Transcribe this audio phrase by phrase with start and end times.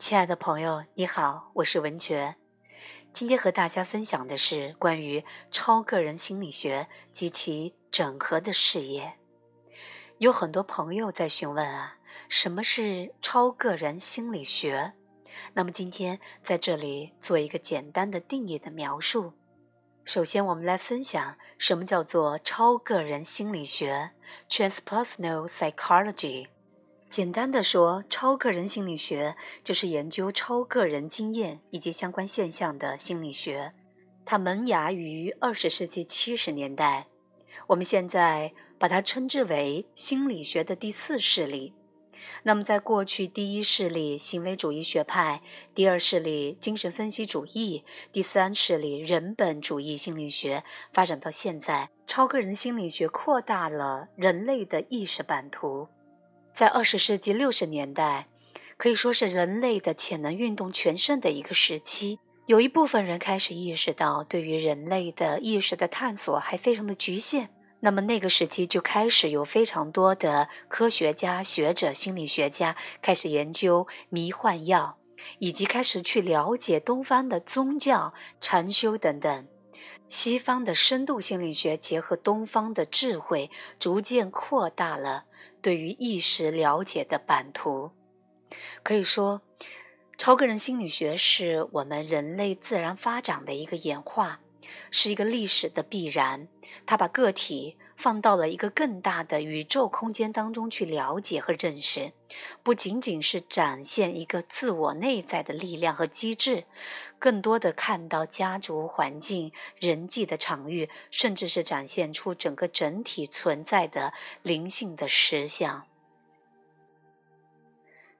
[0.00, 2.36] 亲爱的朋友，你好，我是文觉。
[3.12, 9.18] 今天和大家分享的是关于超个人心理学及其整合的事业。
[10.16, 11.98] 有很多朋友在询问啊，
[12.30, 14.94] 什么是超个人心理学？
[15.52, 19.34] 那么今天在这里做一个简单的定义的描述。
[20.06, 24.12] 首先，我们来分享什么叫做超个人心理学
[24.48, 26.46] （Transpersonal Psychology）。
[27.10, 29.34] 简单的说，超个人心理学
[29.64, 33.72] 就是研究超个人经验以及相关现象的心理学。
[34.24, 37.08] 它萌芽于二十世纪七十年代，
[37.66, 41.74] 我们现在把它称之为心理学的第四势力。
[42.44, 45.42] 那么，在过去，第一势力行为主义学派，
[45.74, 55.88] 第二势力精神分析主义，第三势力人本主义心理学，发展到现在，超个人心理学扩大了人类的意识版图。
[56.60, 58.28] 在二十世纪六十年代，
[58.76, 62.18] 可以说是人类的潜能运动全盛的一个时期。
[62.44, 67.48] 有一部分人开始意识到，对于人类的意识的探索还非常的局限。
[67.80, 74.98] 那么那个时期就开始有非常多的科学家、学者、心理学家开始研究迷幻药，
[75.38, 79.48] 以及开始去了解东方的宗教、禅修等等。
[80.10, 85.24] 西方的深度心理学结合东方的智慧，逐渐扩大了。
[85.62, 87.90] 对于意识了解的版图，
[88.82, 89.42] 可以说，
[90.16, 94.40] 超个人心理学是我们人类自然发展的一个演化，
[94.90, 96.48] 是一个历史的必然。
[96.86, 97.76] 它把个体。
[98.00, 102.14] 放到了一个更大的宇宙空间当中去了解和认识，
[102.62, 106.64] 不仅仅是展现一个自我内在的力量和机制，
[107.18, 115.84] 更多的看到家族环境、人际的场域，甚至是展现出整个整体存在的灵性的实相。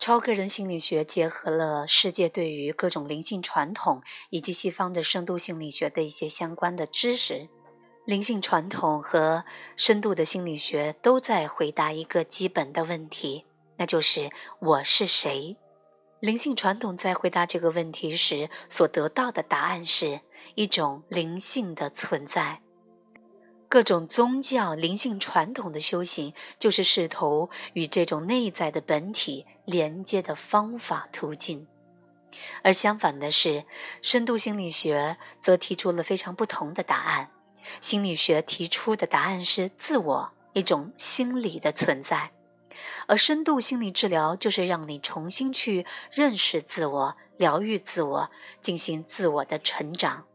[0.00, 7.48] 超个人心理学结合了世界对于各种灵性传统以及西方的深度心理学的一些相关的知识。
[8.08, 9.44] 灵性传统和
[9.76, 13.44] 深度的心理学都在回答一个基本的问题，
[13.76, 14.30] 那就是
[14.60, 15.58] 我是谁。
[16.18, 20.22] 灵性传统在回答这个问题时所得到的答案是
[20.54, 22.62] 一种灵性的存在。
[23.68, 31.68] 各种宗教灵性传统的修行，就是试图与这种内在的本体连接的方法途径。
[32.62, 33.66] 而相反的是，
[34.00, 37.32] 深度心理学则提出了非常不同的答案。
[37.80, 42.30] 心理学提出的答案是自我，一种心理的存在；
[43.06, 48.30] 而深度心理治疗就是让你重新去认识自我、疗愈自我、
[48.60, 50.26] 进行自我的成长。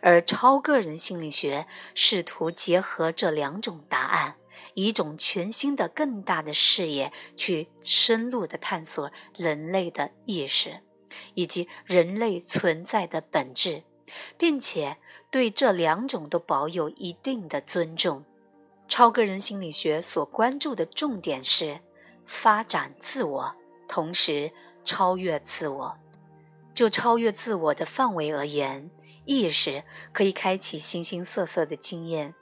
[0.00, 4.36] 而超个人心理学试图结合这两种答案，
[4.74, 10.80] 以一种全新的、更大的视野去深入的探索人类的意识，
[11.34, 13.84] 以及人类存在的本质。
[14.38, 14.98] 并且
[15.36, 18.24] 对这两种都保有一定的尊重。
[18.88, 21.80] 超个人心理学所关注的重点是
[22.24, 23.54] 发展自我，
[23.86, 24.50] 同时
[24.82, 25.98] 超越自我。
[26.72, 28.90] 就超越自我的范围而言，
[29.26, 32.34] 意识可以开启形形色色的经验，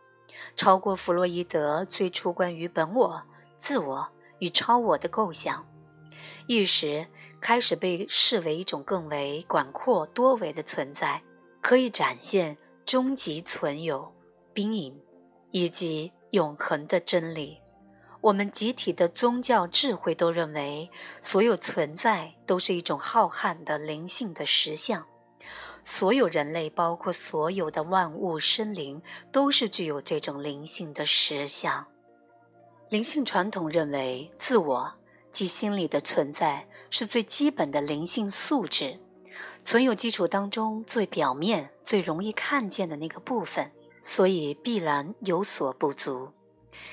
[0.54, 3.24] 超过弗洛伊德最初关于本我、
[3.56, 5.66] 自我与超我的构想。
[6.46, 7.08] 意识
[7.40, 11.24] 开始被视为一种更为广阔多维的存在。
[11.60, 14.14] 可以展现终极存有、
[14.52, 15.00] 兵营
[15.50, 17.60] 以及永恒的真理。
[18.20, 20.90] 我们集体的宗教智慧都认为，
[21.20, 25.06] 所有存在都是一种浩瀚的灵性的实相。
[25.82, 31.86] 所有人类，包括所有的万物生灵，都是具有这种灵性的实相。
[32.88, 34.94] 灵性传统认为，自我
[35.30, 38.98] 即心理的存在是最基本的灵性素质。
[39.62, 46.30] 存有基础当中最表面、最容易看见的那个部分，所以必然有所不足。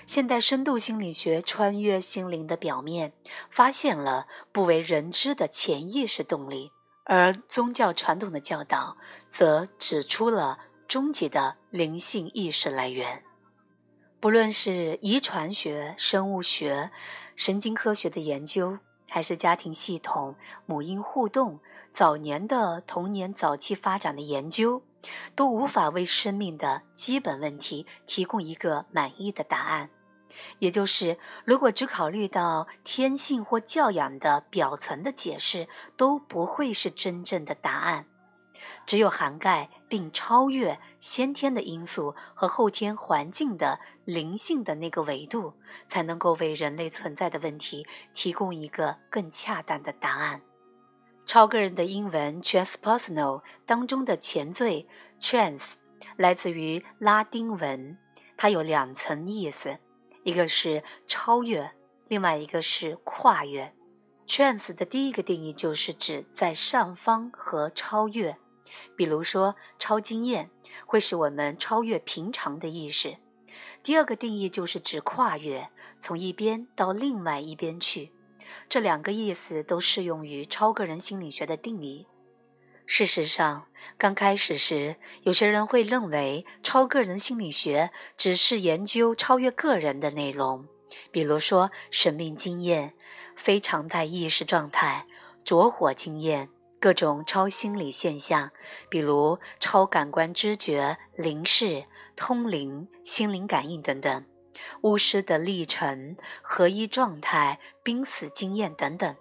[0.06, 3.14] 现代深度心理学穿越心灵的表面，
[3.50, 6.72] 发现了不为人知的潜意识动力，
[7.06, 8.98] 而宗教传统的教导
[9.30, 13.24] 则指出了终极的灵性意识来源。
[14.20, 16.92] 不论是遗传学、生物学、
[17.36, 18.78] 神经科学的研究。
[19.14, 20.36] 还是家庭系统、
[20.66, 21.60] 母婴互动、
[21.92, 24.84] 早年的童年早期发展的研究，
[25.36, 29.90] 都无法为生命的基本问题提供一个满意的答案。
[30.60, 35.68] 也就是，如果只考虑到天性或教养的表层的解释，
[35.98, 38.06] 都不会是真正的答案。
[38.86, 45.54] 只有涵盖并超越先天的因素和后天环境的灵性的那个维度，
[45.90, 50.42] 才能够为人类存在的问题提供一个更恰当的答案。
[51.26, 54.88] 超个人的英文 transpersonal 当中的前缀
[55.20, 55.74] trans
[56.16, 57.98] 来自于拉丁文，
[58.38, 59.78] 它有两层意思，
[60.24, 61.70] 一个是超越，
[62.08, 63.76] 另外一个是跨越。
[64.26, 68.38] trans 的第一个定义就是指在上方和超越，
[68.96, 70.50] 比如说超经验
[70.86, 73.18] 会使我们超越平常的意识。
[73.84, 75.70] 第二个定义就是指跨越，
[76.00, 78.12] 从一边到另外一边去。
[78.68, 82.08] 这两个意思都适用于超个人心理学的定义。
[82.86, 83.68] 事实上，
[83.98, 90.68] 刚开始时，有些人会认为超个人心理学只是研究超越个人的内容，
[91.10, 92.94] 比如说生命经验、
[93.36, 95.08] 非常态意识状态、
[95.46, 96.50] 着火经验、
[96.82, 98.52] 各种超心理现象，
[98.90, 101.86] 比如超感官知觉、灵视。
[102.14, 104.26] 通灵、心灵感应等等，
[104.82, 109.16] 巫师的历程、合一状态、濒死经验等等。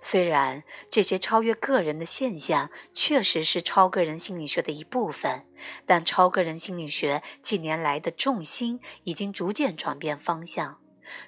[0.00, 5.44] 虽然这些超越个人的现象确实是超个人心理学的一部分，
[5.84, 10.78] 但超个人心理学近年来的重心已经逐渐转变方向，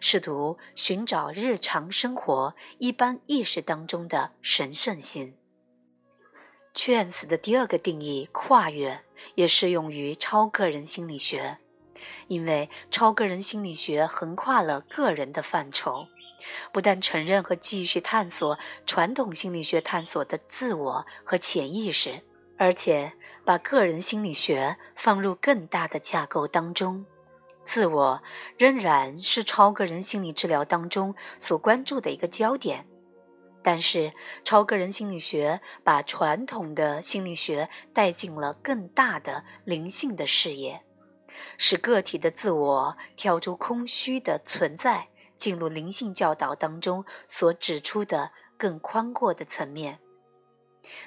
[0.00, 5.36] 试图寻找日常生活一般意识当中的神圣性。
[6.74, 9.00] Trans 的第二个定义，跨越，
[9.36, 11.58] 也适用于超个人心理学，
[12.26, 16.08] 因为超个人心理学横跨了个人的范畴，
[16.72, 22.22] 不但承认和继续探索传统心理学探索的自我和潜意识，
[22.58, 23.12] 而且
[23.44, 27.06] 把个人心理学放入更大的架构当中。
[27.64, 28.22] 自我
[28.58, 32.84] 仍然是超个人心理治疗当中所关注的一个焦点。
[33.66, 34.12] 但是，
[34.44, 40.82] 超个人心理学把传统的心理学带进了更大的灵性的视野，
[41.56, 45.08] 使个体的自我跳出空虚的存在，
[45.38, 49.98] 进入灵性教导当中所指出的更宽阔的层面。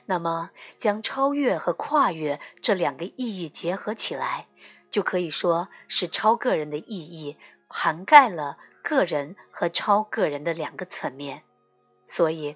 [0.08, 0.50] 那么，
[0.80, 4.48] 将超越和跨越这两个意义结合起来，
[4.90, 7.38] 就可以说是超个人的意义
[7.68, 11.44] 涵盖了个人和超个人的两个层面。
[12.08, 12.56] 所以，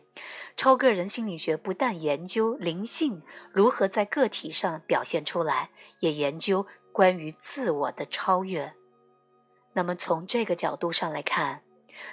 [0.55, 3.21] 超个人心理学不但研究灵性
[3.51, 5.69] 如何在个体上表现出来，
[5.99, 8.73] 也研究关于自我的超越。
[9.73, 11.63] 那么，从这个角度上来看，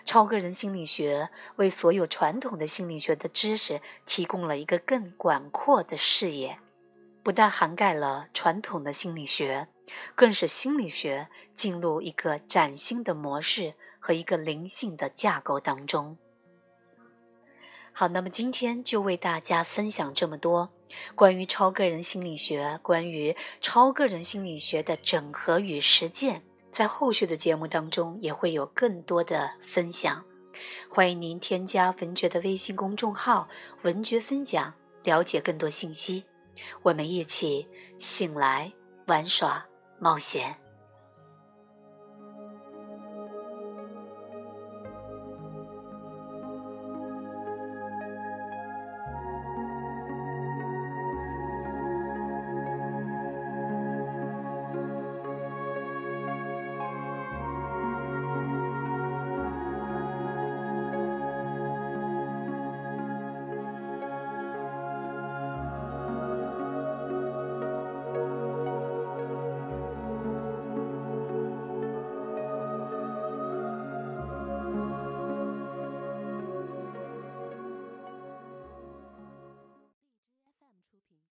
[0.04, 6.58] 超个人心理学为所有传统的心理学的知识提供了一个更广阔的视野，
[7.22, 9.68] 不但涵盖了传统的心理学，
[10.14, 16.18] 更使心理学进入一个崭新的模式和一个灵性的架构当中。
[17.98, 20.70] 好，那么今天就为大家分享这么多
[21.16, 30.24] 关于超个人心理学，关于超个人心理学的整合与实践，在后续的节目当中也会有更多的分享。
[30.88, 33.48] 欢迎您添加文觉的微信公众号
[33.82, 34.72] “文觉分享”，
[35.02, 36.22] 了解更多信息。
[36.82, 37.66] 我们一起
[37.98, 38.72] 醒来
[39.06, 39.66] 玩耍
[39.98, 40.67] 冒险。